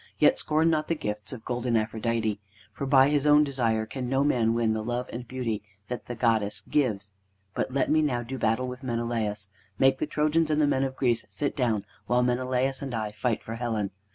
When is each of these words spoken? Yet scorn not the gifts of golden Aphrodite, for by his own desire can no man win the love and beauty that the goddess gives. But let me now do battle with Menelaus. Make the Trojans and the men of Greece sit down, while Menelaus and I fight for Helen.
Yet 0.17 0.39
scorn 0.39 0.71
not 0.71 0.87
the 0.87 0.95
gifts 0.95 1.31
of 1.31 1.45
golden 1.45 1.77
Aphrodite, 1.77 2.39
for 2.73 2.87
by 2.87 3.09
his 3.09 3.27
own 3.27 3.43
desire 3.43 3.85
can 3.85 4.09
no 4.09 4.23
man 4.23 4.55
win 4.55 4.73
the 4.73 4.81
love 4.83 5.07
and 5.13 5.27
beauty 5.27 5.61
that 5.89 6.07
the 6.07 6.15
goddess 6.15 6.63
gives. 6.67 7.11
But 7.53 7.69
let 7.69 7.91
me 7.91 8.01
now 8.01 8.23
do 8.23 8.39
battle 8.39 8.67
with 8.67 8.81
Menelaus. 8.81 9.49
Make 9.77 9.99
the 9.99 10.07
Trojans 10.07 10.49
and 10.49 10.59
the 10.59 10.65
men 10.65 10.83
of 10.83 10.95
Greece 10.95 11.23
sit 11.29 11.55
down, 11.55 11.85
while 12.07 12.23
Menelaus 12.23 12.81
and 12.81 12.95
I 12.95 13.11
fight 13.11 13.43
for 13.43 13.53
Helen. 13.57 13.91